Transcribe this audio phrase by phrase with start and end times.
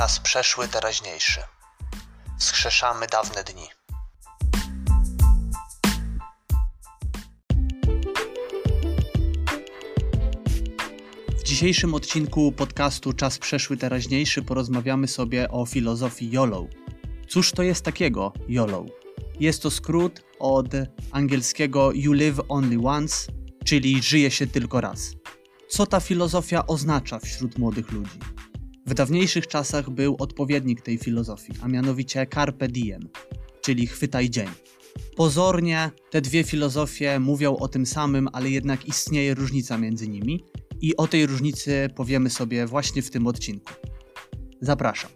[0.00, 1.40] Czas przeszły, teraźniejszy.
[2.38, 3.66] Wskrzeszamy dawne dni.
[11.38, 16.66] W dzisiejszym odcinku podcastu Czas przeszły, teraźniejszy porozmawiamy sobie o filozofii YOLO.
[17.28, 18.86] Cóż to jest takiego YOLO?
[19.40, 20.68] Jest to skrót od
[21.10, 23.32] angielskiego You Live Only Once,
[23.64, 25.12] czyli żyje się tylko raz.
[25.68, 28.18] Co ta filozofia oznacza wśród młodych ludzi?
[28.90, 33.08] W dawniejszych czasach był odpowiednik tej filozofii, a mianowicie Carpe Diem,
[33.60, 34.48] czyli chwytaj dzień.
[35.16, 40.44] Pozornie te dwie filozofie mówią o tym samym, ale jednak istnieje różnica między nimi
[40.80, 43.72] i o tej różnicy powiemy sobie właśnie w tym odcinku.
[44.60, 45.10] Zapraszam.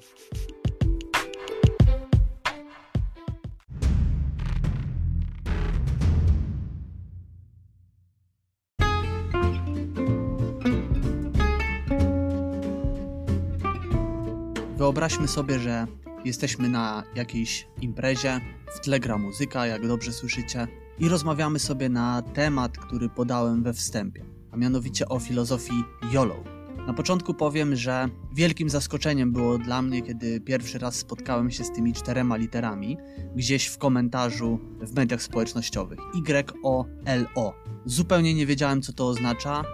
[14.85, 15.87] Wyobraźmy sobie, że
[16.25, 18.41] jesteśmy na jakiejś imprezie,
[18.77, 20.69] w tle gra muzyka, jak dobrze słyszycie,
[20.99, 26.45] i rozmawiamy sobie na temat, który podałem we wstępie, a mianowicie o filozofii YOLO.
[26.87, 31.73] Na początku powiem, że wielkim zaskoczeniem było dla mnie, kiedy pierwszy raz spotkałem się z
[31.73, 32.97] tymi czterema literami
[33.37, 37.55] gdzieś w komentarzu w mediach społecznościowych Y-O-L-O.
[37.85, 39.65] Zupełnie nie wiedziałem, co to oznacza,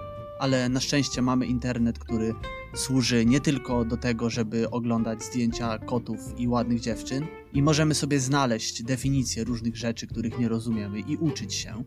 [0.41, 2.35] ale na szczęście mamy internet, który
[2.75, 8.21] służy nie tylko do tego, żeby oglądać zdjęcia kotów i ładnych dziewczyn, i możemy sobie
[8.21, 11.85] znaleźć definicje różnych rzeczy, których nie rozumiemy i uczyć się.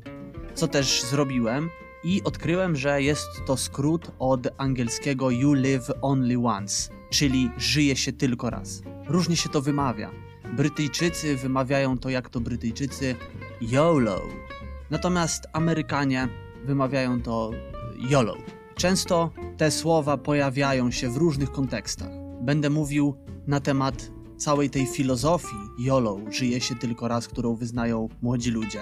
[0.54, 1.70] Co też zrobiłem
[2.04, 8.14] i odkryłem, że jest to skrót od angielskiego You live only once, czyli żyje się
[8.14, 8.82] tylko raz.
[9.08, 10.12] Różnie się to wymawia.
[10.58, 13.16] Brytyjczycy wymawiają to jak to Brytyjczycy
[13.62, 14.22] YOLO,
[14.90, 16.28] natomiast Amerykanie
[16.66, 17.52] wymawiają to
[18.10, 18.38] YOLO.
[18.76, 22.10] Często te słowa pojawiają się w różnych kontekstach.
[22.42, 23.16] Będę mówił
[23.48, 28.82] na temat całej tej filozofii YOLO, żyje się tylko raz, którą wyznają młodzi ludzie.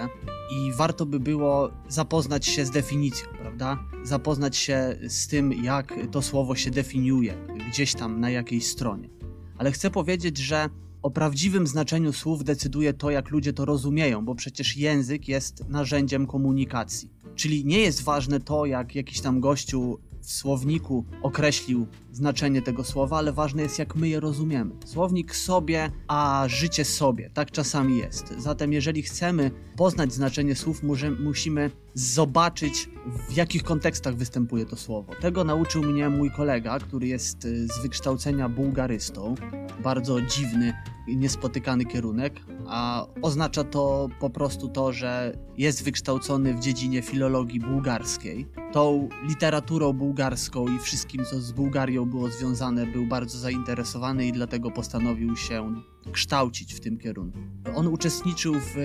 [0.51, 3.79] I warto by było zapoznać się z definicją, prawda?
[4.03, 7.33] Zapoznać się z tym, jak to słowo się definiuje,
[7.69, 9.09] gdzieś tam na jakiejś stronie.
[9.57, 10.69] Ale chcę powiedzieć, że
[11.01, 16.27] o prawdziwym znaczeniu słów decyduje to, jak ludzie to rozumieją, bo przecież język jest narzędziem
[16.27, 17.09] komunikacji.
[17.35, 23.17] Czyli nie jest ważne to, jak jakiś tam gościu w słowniku określił znaczenie tego słowa,
[23.17, 24.75] ale ważne jest, jak my je rozumiemy.
[24.85, 27.29] Słownik sobie, a życie sobie.
[27.33, 28.33] Tak czasami jest.
[28.37, 30.81] Zatem, jeżeli chcemy poznać znaczenie słów,
[31.19, 32.89] musimy zobaczyć,
[33.29, 35.13] w jakich kontekstach występuje to słowo.
[35.21, 39.35] Tego nauczył mnie mój kolega, który jest y, z wykształcenia bułgarystą.
[39.83, 40.73] Bardzo dziwny
[41.07, 47.59] i niespotykany kierunek, a oznacza to po prostu to, że jest wykształcony w dziedzinie filologii
[47.59, 48.47] bułgarskiej.
[48.71, 54.71] Tą literaturą bułgarską i wszystkim, co z Bułgarią było związane, był bardzo zainteresowany i dlatego
[54.71, 55.81] postanowił się
[56.11, 57.39] kształcić w tym kierunku.
[57.75, 58.75] On uczestniczył w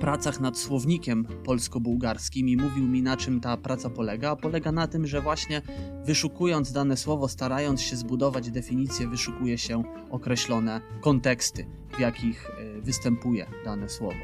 [0.00, 4.36] pracach nad słownikiem polsko-bułgarskim i mówił mi, na czym ta praca polega.
[4.36, 5.62] Polega na tym, że właśnie
[6.04, 13.46] wyszukując dane słowo, starając się zbudować definicję, wyszukuje się określone konteksty, w jakich e, występuje
[13.64, 14.20] dane słowo.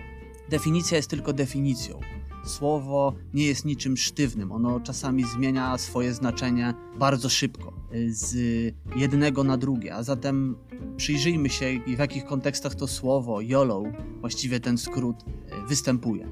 [0.51, 2.01] Definicja jest tylko definicją
[2.45, 4.53] słowo nie jest niczym sztywnym.
[4.53, 7.73] Ono czasami zmienia swoje znaczenie bardzo szybko,
[8.09, 8.35] z
[8.97, 9.95] jednego na drugie.
[9.95, 10.57] A zatem
[10.97, 13.83] przyjrzyjmy się, w jakich kontekstach to słowo YOLO,
[14.21, 16.29] właściwie ten skrót, y, występuje.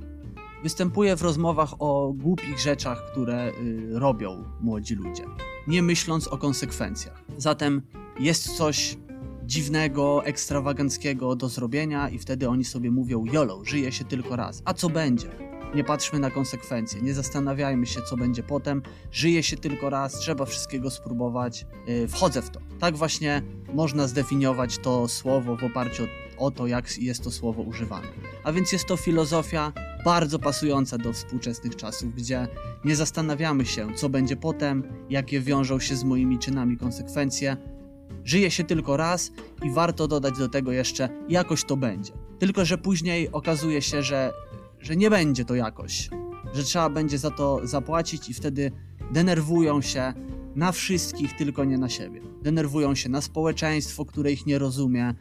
[0.62, 5.24] Występuje w rozmowach o głupich rzeczach, które y, robią młodzi ludzie,
[5.66, 7.24] nie myśląc o konsekwencjach.
[7.36, 7.82] Zatem
[8.20, 8.96] jest coś
[9.44, 14.62] dziwnego, ekstrawaganckiego do zrobienia i wtedy oni sobie mówią YOLO, żyje się tylko raz.
[14.64, 15.47] A co będzie?
[15.74, 18.82] Nie patrzmy na konsekwencje, nie zastanawiajmy się, co będzie potem.
[19.12, 21.66] Żyje się tylko raz, trzeba wszystkiego spróbować.
[21.86, 22.60] Yy, wchodzę w to.
[22.80, 23.42] Tak właśnie
[23.74, 26.06] można zdefiniować to słowo w oparciu
[26.38, 28.06] o to, jak jest to słowo używane.
[28.44, 29.72] A więc jest to filozofia
[30.04, 32.48] bardzo pasująca do współczesnych czasów, gdzie
[32.84, 37.56] nie zastanawiamy się, co będzie potem, jakie wiążą się z moimi czynami konsekwencje.
[38.24, 39.30] Żyje się tylko raz
[39.62, 42.12] i warto dodać do tego jeszcze, jakoś to będzie.
[42.38, 44.32] Tylko, że później okazuje się, że
[44.88, 46.10] że nie będzie to jakoś,
[46.54, 48.72] że trzeba będzie za to zapłacić i wtedy
[49.12, 50.12] denerwują się
[50.54, 52.20] na wszystkich, tylko nie na siebie.
[52.42, 55.14] Denerwują się na społeczeństwo, które ich nie rozumie,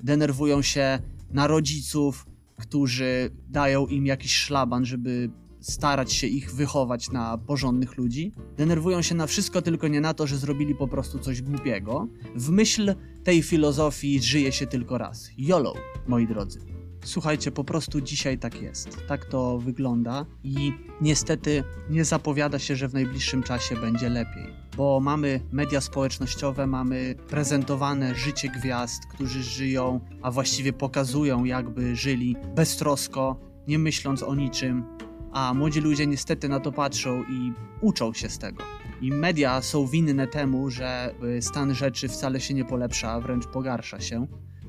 [0.00, 0.98] denerwują się
[1.30, 2.26] na rodziców,
[2.56, 5.30] którzy dają im jakiś szlaban, żeby
[5.60, 8.32] starać się ich wychować na porządnych ludzi.
[8.56, 12.08] Denerwują się na wszystko, tylko nie na to, że zrobili po prostu coś głupiego.
[12.34, 15.30] W myśl tej filozofii żyje się tylko raz.
[15.38, 15.74] YOLO,
[16.06, 16.85] moi drodzy.
[17.06, 19.06] Słuchajcie, po prostu dzisiaj tak jest.
[19.08, 24.46] Tak to wygląda i niestety nie zapowiada się, że w najbliższym czasie będzie lepiej.
[24.76, 32.36] Bo mamy media społecznościowe, mamy prezentowane życie gwiazd, którzy żyją, a właściwie pokazują, jakby żyli
[32.54, 34.84] beztrosko, nie myśląc o niczym,
[35.32, 38.62] a młodzi ludzie niestety na to patrzą i uczą się z tego.
[39.00, 44.00] I media są winne temu, że y, stan rzeczy wcale się nie polepsza, wręcz pogarsza
[44.00, 44.26] się,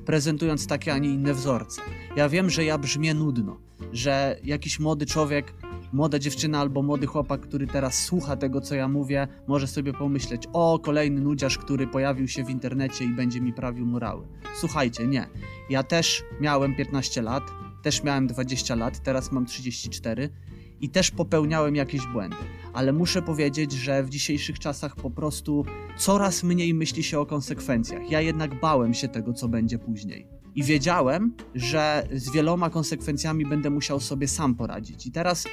[0.08, 1.82] prezentując takie, a nie inne wzorce.
[2.16, 3.56] Ja wiem, że ja brzmię nudno,
[3.92, 5.54] że jakiś młody człowiek,
[5.92, 10.42] młoda dziewczyna albo młody chłopak, który teraz słucha tego, co ja mówię, może sobie pomyśleć:
[10.52, 14.26] O, kolejny nudziarz, który pojawił się w internecie i będzie mi prawił morały.
[14.56, 15.26] Słuchajcie, nie.
[15.70, 17.42] Ja też miałem 15 lat,
[17.82, 20.30] też miałem 20 lat, teraz mam 34
[20.80, 22.36] i też popełniałem jakieś błędy.
[22.72, 25.64] Ale muszę powiedzieć, że w dzisiejszych czasach po prostu
[25.98, 28.10] coraz mniej myśli się o konsekwencjach.
[28.10, 30.26] Ja jednak bałem się tego, co będzie później.
[30.54, 35.06] I wiedziałem, że z wieloma konsekwencjami będę musiał sobie sam poradzić.
[35.06, 35.44] I teraz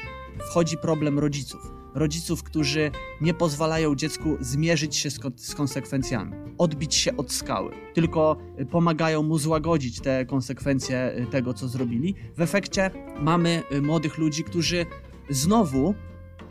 [0.50, 1.71] wchodzi problem rodziców.
[1.95, 7.71] Rodziców, którzy nie pozwalają dziecku zmierzyć się z, ko z konsekwencjami, odbić się od skały,
[7.94, 8.38] tylko
[8.71, 12.16] pomagają mu złagodzić te konsekwencje y, tego, co zrobili.
[12.38, 14.86] W efekcie mamy y, młodych ludzi, którzy
[15.30, 15.95] znowu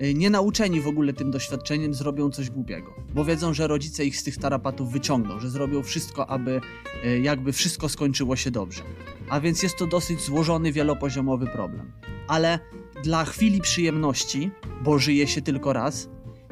[0.02, 4.16] y, nie nauczeni w ogóle tym doświadczeniem zrobią coś głupiego, bo wiedzą, że rodzice ich
[4.16, 6.60] z tych tarapatów wyciągną, że zrobią wszystko, aby
[7.04, 8.82] y, jakby wszystko skończyło się dobrze.
[9.28, 11.92] A więc jest to dosyć złożony, wielopoziomowy problem.
[12.28, 12.58] Ale
[13.04, 14.50] dla chwili przyjemności,
[14.82, 16.08] bo żyje się tylko raz,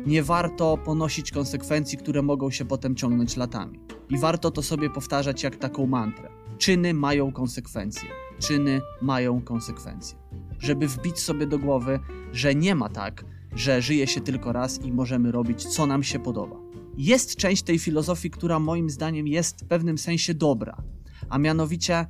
[0.06, 3.80] nie warto ponosić konsekwencji, które mogą się potem ciągnąć latami.
[4.10, 6.28] I warto to sobie powtarzać jak taką mantrę.
[6.58, 8.21] Czyny mają konsekwencje.
[8.42, 10.22] Czyny mają konsekwencje
[10.62, 12.00] żeby wbić sobie do głowy,
[12.32, 13.24] że nie ma tak,
[13.54, 16.56] że żyje się tylko raz i możemy robić, co nam się podoba.
[16.96, 20.82] Jest część tej filozofii, która moim zdaniem jest w pewnym sensie dobra,
[21.28, 22.06] a mianowicie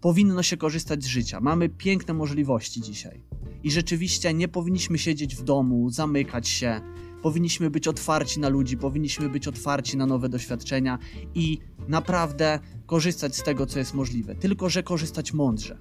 [0.00, 1.40] powinno się korzystać z życia.
[1.40, 3.24] Mamy piękne możliwości dzisiaj.
[3.62, 6.80] I rzeczywiście nie powinniśmy siedzieć w domu, zamykać się.
[7.22, 10.98] Powinniśmy być otwarci na ludzi, powinniśmy być otwarci na nowe doświadczenia
[11.34, 11.58] i
[11.88, 14.34] naprawdę korzystać z tego, co jest możliwe.
[14.34, 15.78] Tylko, że korzystać mądrze.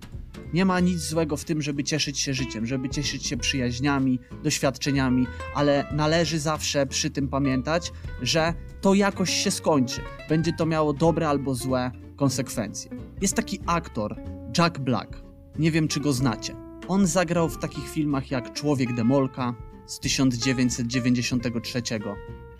[0.54, 5.28] Nie ma nic złego w tym, żeby cieszyć się życiem, żeby cieszyć się przyjaźniami, doświadczeniami,
[5.56, 7.92] ale należy zawsze przy tym pamiętać,
[8.22, 10.02] że to jakoś się skończy.
[10.30, 12.92] Będzie to miało dobre albo złe konsekwencje.
[13.22, 14.16] Jest taki aktor,
[14.58, 15.24] Jack Black.
[15.60, 16.56] Nie wiem, czy go znacie.
[16.88, 19.56] On zagrał w takich filmach jak Człowiek Demolka
[19.86, 21.82] z 1993.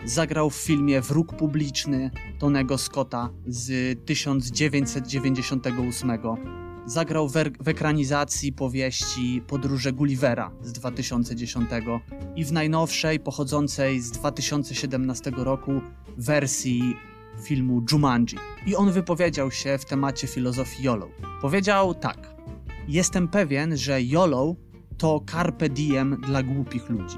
[0.04, 6.10] Zagrał w filmie Wróg Publiczny Tonego Scotta z 1998
[6.86, 11.68] Zagrał w, w ekranizacji powieści Podróże Gullivera z 2010
[12.36, 15.72] i w najnowszej, pochodzącej z 2017 roku
[16.18, 16.96] wersji
[17.44, 18.38] filmu Jumanji.
[18.66, 21.08] I on wypowiedział się w temacie filozofii YOLO.
[21.40, 22.34] Powiedział tak:
[22.88, 24.56] Jestem pewien, że YOLO
[25.02, 27.16] to carpe diem dla głupich ludzi.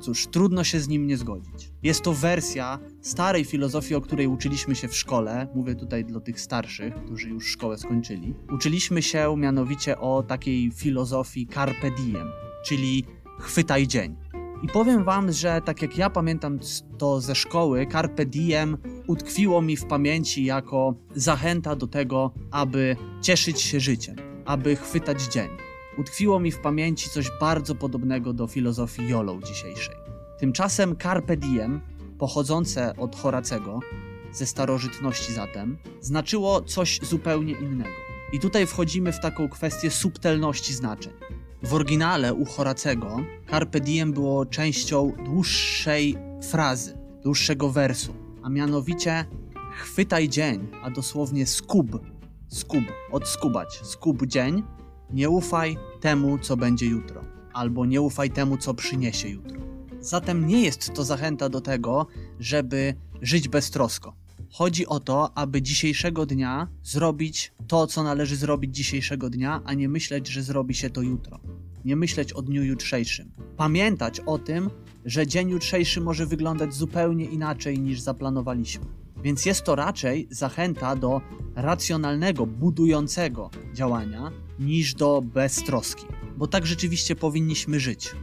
[0.00, 1.72] Cóż, trudno się z nim nie zgodzić.
[1.82, 5.48] Jest to wersja starej filozofii, o której uczyliśmy się w szkole.
[5.54, 8.34] Mówię tutaj dla tych starszych, którzy już szkołę skończyli.
[8.54, 12.28] Uczyliśmy się mianowicie o takiej filozofii carpe diem,
[12.66, 13.04] czyli
[13.40, 14.16] chwytaj dzień.
[14.62, 16.58] I powiem wam, że tak jak ja pamiętam
[16.98, 18.76] to ze szkoły, carpe diem
[19.06, 25.71] utkwiło mi w pamięci jako zachęta do tego, aby cieszyć się życiem, aby chwytać dzień
[25.98, 29.94] utkwiło mi w pamięci coś bardzo podobnego do filozofii YOLO dzisiejszej.
[30.38, 31.80] Tymczasem Carpe Diem,
[32.18, 33.80] pochodzące od Horacego,
[34.32, 37.90] ze starożytności zatem, znaczyło coś zupełnie innego.
[38.32, 41.12] I tutaj wchodzimy w taką kwestię subtelności znaczeń.
[41.62, 43.16] W oryginale u Horacego
[43.50, 46.16] Carpe Diem było częścią dłuższej
[46.50, 49.24] frazy, dłuższego wersu, a mianowicie
[49.76, 52.00] chwytaj dzień, a dosłownie skub,
[52.48, 54.62] skub, odskubać, skub dzień,
[55.12, 57.20] nie ufaj temu, co będzie jutro,
[57.52, 59.60] albo nie ufaj temu, co przyniesie jutro.
[60.00, 62.06] Zatem nie jest to zachęta do tego,
[62.40, 64.16] żeby żyć beztrosko.
[64.50, 69.88] Chodzi o to, aby dzisiejszego dnia zrobić to, co należy zrobić dzisiejszego dnia, a nie
[69.88, 71.40] myśleć, że zrobi się to jutro.
[71.84, 73.32] Nie myśleć o dniu jutrzejszym.
[73.56, 74.70] Pamiętać o tym,
[75.04, 79.01] że dzień jutrzejszy może wyglądać zupełnie inaczej niż zaplanowaliśmy.
[79.22, 81.20] Więc jest to raczej zachęta do
[81.54, 86.06] racjonalnego, budującego działania niż do beztroski.
[86.36, 88.14] Bo tak rzeczywiście powinniśmy żyć.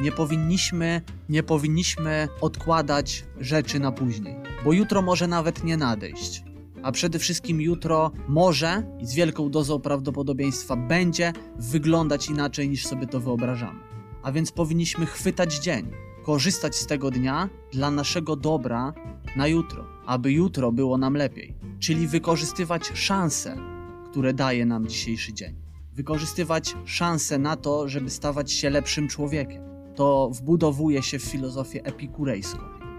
[0.00, 6.44] Nie powinniśmy, nie powinniśmy odkładać rzeczy na później, bo jutro może nawet nie nadejść.
[6.82, 13.06] A przede wszystkim jutro może i z wielką dozą prawdopodobieństwa będzie wyglądać inaczej niż sobie
[13.06, 13.80] to wyobrażamy.
[14.22, 15.90] A więc powinniśmy chwytać dzień,
[16.24, 18.92] korzystać z tego dnia dla naszego dobra
[19.36, 23.56] na jutro, aby jutro było nam lepiej, czyli wykorzystywać szanse,
[24.10, 25.54] które daje nam dzisiejszy dzień.
[25.92, 29.62] wykorzystywać szansę na to, żeby stawać się lepszym człowiekiem.
[29.94, 32.58] To wbudowuje się w filozofię epikurejską.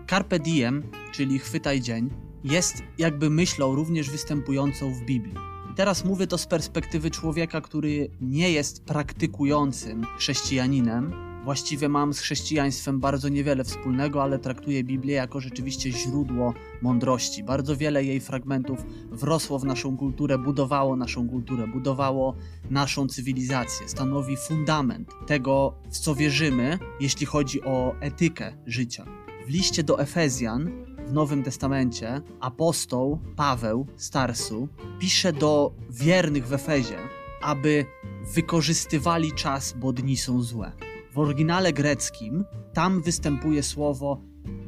[0.10, 2.10] Carpe diem, czyli chwytaj dzień,
[2.44, 5.36] jest jakby myślą również występującą w Biblii.
[5.76, 11.27] Teraz mówię to z perspektywy człowieka, który nie jest praktykującym chrześcijaninem.
[11.48, 17.44] Właściwie mam z chrześcijaństwem bardzo niewiele wspólnego, ale traktuję Biblię jako rzeczywiście źródło mądrości.
[17.44, 18.80] Bardzo wiele jej fragmentów
[19.12, 22.36] wrosło w naszą kulturę, budowało naszą kulturę, budowało
[22.70, 29.06] naszą cywilizację, stanowi fundament tego, w co wierzymy, jeśli chodzi o etykę życia.
[29.46, 34.68] W liście do Efezjan w Nowym Testamencie apostoł Paweł Starsu
[35.00, 36.98] pisze do wiernych w Efezie,
[37.42, 37.86] aby
[38.34, 40.87] wykorzystywali czas, bo dni są złe.
[41.18, 44.22] W oryginale greckim tam występuje słowo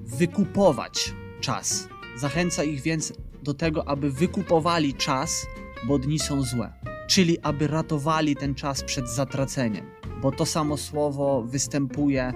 [0.05, 1.87] wykupować czas.
[2.17, 3.13] Zachęca ich więc
[3.43, 5.47] do tego, aby wykupowali czas,
[5.87, 6.73] bo dni są złe.
[7.07, 9.85] Czyli aby ratowali ten czas przed zatraceniem,
[10.21, 12.33] bo to samo słowo występuje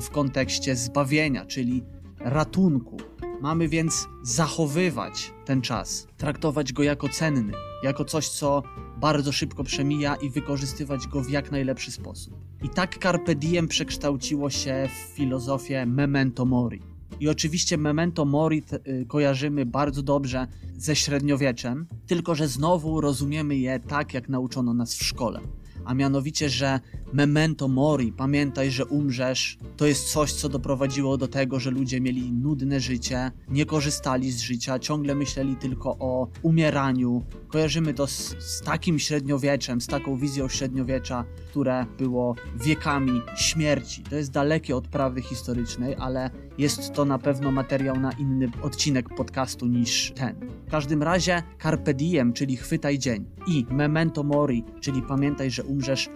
[0.00, 1.82] w kontekście zbawienia, czyli
[2.20, 2.96] ratunku.
[3.40, 8.62] Mamy więc zachowywać ten czas, traktować go jako cenny, jako coś, co
[8.96, 12.46] bardzo szybko przemija i wykorzystywać go w jak najlepszy sposób.
[12.66, 16.82] I tak Carpe Diem przekształciło się w filozofię memento mori.
[17.20, 20.46] I oczywiście memento mori y, kojarzymy bardzo dobrze
[20.76, 25.40] ze średniowieczem, tylko że znowu rozumiemy je tak, jak nauczono nas w szkole
[25.86, 26.80] a mianowicie, że
[27.12, 32.32] memento mori, pamiętaj, że umrzesz, to jest coś, co doprowadziło do tego, że ludzie mieli
[32.32, 37.24] nudne życie, nie korzystali z życia, ciągle myśleli tylko o umieraniu.
[37.48, 44.02] Kojarzymy to z, z takim średniowieczem, z taką wizją średniowiecza, które było wiekami śmierci.
[44.02, 49.08] To jest dalekie od prawdy historycznej, ale jest to na pewno materiał na inny odcinek
[49.08, 50.36] podcastu niż ten.
[50.66, 56.10] W każdym razie Carpe Diem, czyli chwytaj dzień i Memento Mori, czyli pamiętaj, że umrzesz,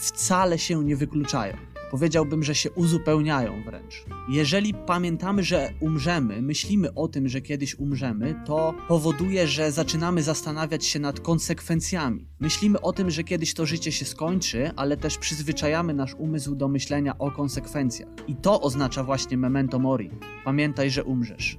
[0.00, 1.56] wcale się nie wykluczają.
[1.90, 4.04] Powiedziałbym, że się uzupełniają wręcz.
[4.28, 10.86] Jeżeli pamiętamy, że umrzemy, myślimy o tym, że kiedyś umrzemy, to powoduje, że zaczynamy zastanawiać
[10.86, 12.28] się nad konsekwencjami.
[12.40, 16.68] Myślimy o tym, że kiedyś to życie się skończy, ale też przyzwyczajamy nasz umysł do
[16.68, 18.08] myślenia o konsekwencjach.
[18.28, 20.10] I to oznacza właśnie memento mori.
[20.44, 21.58] Pamiętaj, że umrzesz.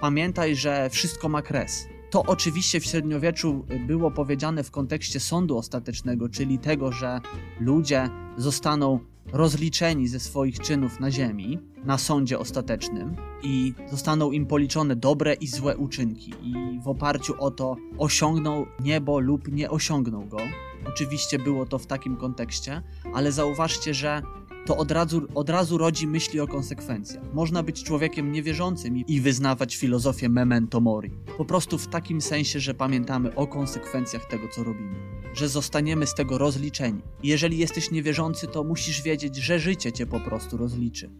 [0.00, 1.86] Pamiętaj, że wszystko ma kres.
[2.10, 7.20] To oczywiście w średniowieczu było powiedziane w kontekście sądu ostatecznego, czyli tego, że
[7.60, 9.00] ludzie zostaną
[9.32, 15.46] rozliczeni ze swoich czynów na ziemi, na sądzie ostatecznym i zostaną im policzone dobre i
[15.46, 20.38] złe uczynki i w oparciu o to osiągną niebo lub nie osiągną go.
[20.86, 22.82] Oczywiście było to w takim kontekście,
[23.14, 24.22] ale zauważcie, że
[24.68, 27.34] to od razu, od razu rodzi myśli o konsekwencjach.
[27.34, 31.10] Można być człowiekiem niewierzącym i wyznawać filozofię memento mori.
[31.38, 34.94] Po prostu w takim sensie, że pamiętamy o konsekwencjach tego, co robimy.
[35.34, 37.02] Że zostaniemy z tego rozliczeni.
[37.22, 41.10] Jeżeli jesteś niewierzący, to musisz wiedzieć, że życie cię po prostu rozliczy.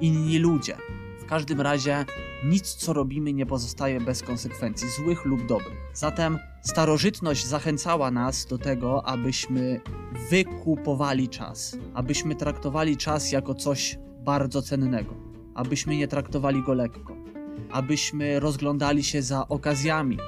[0.00, 0.76] Inni ludzie,
[1.24, 2.04] w każdym razie
[2.44, 5.78] nic, co robimy, nie pozostaje bez konsekwencji, złych lub dobrych.
[5.94, 9.80] Zatem starożytność zachęcała nas do tego, abyśmy
[10.30, 15.14] wykupowali czas, abyśmy traktowali czas jako coś bardzo cennego,
[15.54, 17.16] abyśmy nie traktowali go lekko,
[17.70, 20.18] abyśmy rozglądali się za okazjami,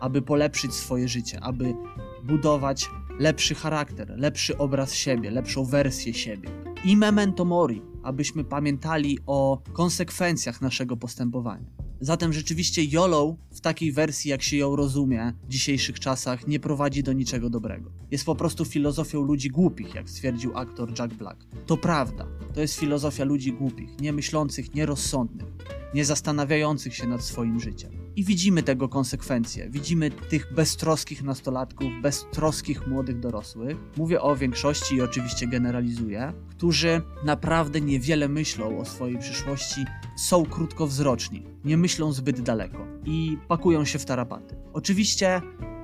[0.00, 1.74] aby polepszyć swoje życie, aby
[2.22, 6.48] budować lepszy charakter, lepszy obraz siebie, lepszą wersję siebie.
[6.84, 11.66] I memento mori, abyśmy pamiętali o konsekwencjach naszego postępowania.
[12.02, 17.02] Zatem rzeczywiście YOLO w takiej wersji, jak się ją rozumie w dzisiejszych czasach, nie prowadzi
[17.02, 17.90] do niczego dobrego.
[18.10, 21.46] Jest po prostu filozofią ludzi głupich, jak stwierdził aktor Jack Black.
[21.66, 25.48] To prawda, to jest filozofia ludzi głupich, niemyślących, nierozsądnych,
[25.94, 27.92] nie zastanawiających się nad swoim życiem.
[28.16, 29.70] I widzimy tego konsekwencje.
[29.70, 33.76] Widzimy tych beztroskich nastolatków, beztroskich młodych dorosłych.
[33.96, 39.84] Mówię o większości i oczywiście generalizuję, którzy naprawdę niewiele myślą o swojej przyszłości,
[40.16, 44.56] są krótkowzroczni, nie myślą zbyt daleko i pakują się w tarapaty.
[44.72, 45.42] Oczywiście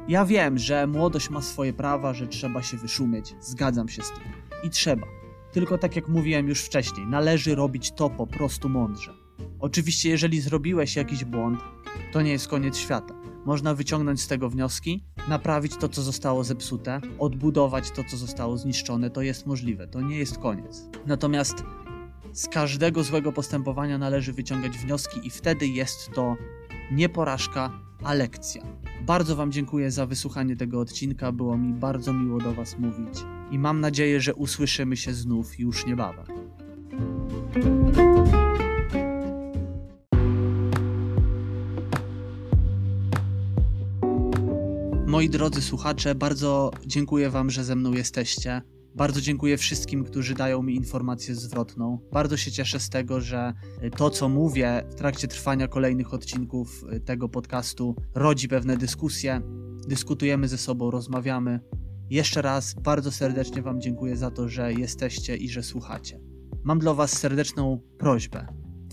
[0.08, 4.22] ja wiem, że młodość ma swoje prawa, że trzeba się wyszumieć, zgadzam się z tym.
[4.64, 5.06] I trzeba.
[5.52, 9.14] Tylko tak jak mówiłem już wcześniej, należy robić to po prostu mądrze.
[9.60, 11.60] Oczywiście, jeżeli zrobiłeś jakiś błąd,
[12.12, 13.14] to nie jest koniec świata.
[13.46, 19.10] Można wyciągnąć z tego wnioski, naprawić to, co zostało zepsute, odbudować to, co zostało zniszczone.
[19.10, 20.88] To jest możliwe, to nie jest koniec.
[21.06, 21.64] Natomiast
[22.32, 26.36] z każdego złego postępowania należy wyciągać wnioski, i wtedy jest to
[26.92, 27.70] nie porażka,
[28.04, 28.62] a lekcja.
[29.02, 31.32] Bardzo Wam dziękuję za wysłuchanie tego odcinka.
[31.32, 33.18] Było mi bardzo miło do Was mówić
[33.50, 36.26] i mam nadzieję, że usłyszymy się znów już niebawem.
[45.16, 48.62] Moi drodzy słuchacze, bardzo dziękuję Wam, że ze mną jesteście.
[48.94, 51.98] Bardzo dziękuję wszystkim, którzy dają mi informację zwrotną.
[52.12, 53.52] Bardzo się cieszę z tego, że
[53.96, 59.40] to, co mówię w trakcie trwania kolejnych odcinków tego podcastu, rodzi pewne dyskusje.
[59.88, 61.60] Dyskutujemy ze sobą, rozmawiamy.
[62.10, 66.20] Jeszcze raz bardzo serdecznie Wam dziękuję za to, że jesteście i że słuchacie.
[66.64, 68.46] Mam dla Was serdeczną prośbę,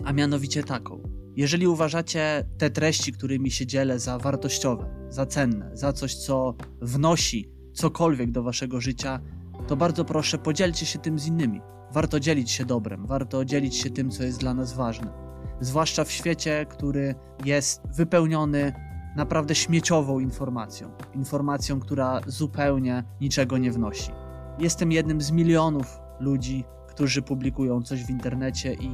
[0.04, 1.13] a mianowicie taką.
[1.36, 7.50] Jeżeli uważacie te treści, którymi się dzielę, za wartościowe, za cenne, za coś, co wnosi
[7.74, 9.20] cokolwiek do Waszego życia,
[9.68, 11.62] to bardzo proszę, podzielcie się tym z innymi.
[11.92, 15.14] Warto dzielić się dobrem, warto dzielić się tym, co jest dla nas ważne.
[15.62, 18.74] Zwłaszcza w świecie, który jest wypełniony
[19.16, 20.92] naprawdę śmieciową informacją.
[21.14, 24.12] Informacją, która zupełnie niczego nie wnosi.
[24.60, 28.90] Jestem jednym z milionów ludzi, którzy publikują coś w internecie i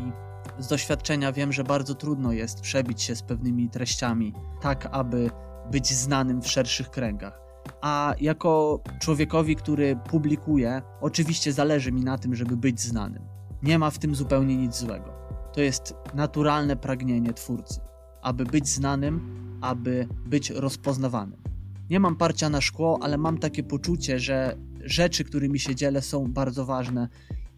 [0.60, 5.30] z doświadczenia wiem, że bardzo trudno jest przebić się z pewnymi treściami, tak aby
[5.72, 7.42] być znanym w szerszych kręgach.
[7.82, 13.24] A jako człowiekowi, który publikuje, oczywiście zależy mi na tym, żeby być znanym.
[13.64, 15.14] Nie ma w tym zupełnie nic złego.
[15.54, 17.82] To jest naturalne pragnienie twórcy,
[18.22, 21.42] aby być znanym, aby być rozpoznawanym.
[21.90, 26.32] Nie mam parcia na szkło, ale mam takie poczucie, że rzeczy, którymi się dzielę, są
[26.34, 27.10] bardzo ważne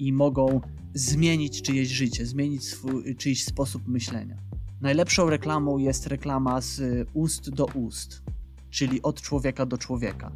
[0.02, 0.62] i mogą
[0.94, 4.38] zmienić czyjeś życie, zmienić swój, czyjś sposób myślenia.
[4.82, 6.82] Najlepszą reklamą jest reklama z
[7.14, 8.24] ust do ust,
[8.70, 10.32] czyli od człowieka do człowieka.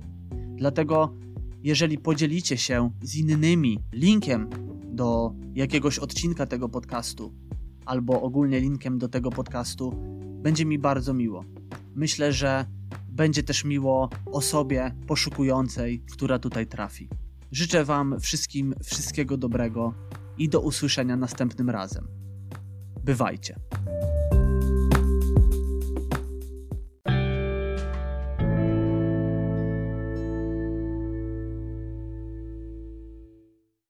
[0.55, 1.13] Dlatego,
[1.63, 4.49] jeżeli podzielicie się z innymi linkiem
[4.93, 7.33] do jakiegoś odcinka tego podcastu,
[7.85, 9.93] albo ogólnie linkiem do tego podcastu,
[10.43, 11.45] będzie mi bardzo miło.
[11.95, 12.65] Myślę, że
[13.09, 17.09] będzie też miło osobie poszukującej, która tutaj trafi.
[17.55, 19.93] Życzę Wam wszystkim wszystkiego dobrego
[20.37, 22.07] i do usłyszenia następnym razem.
[23.03, 23.55] Bywajcie.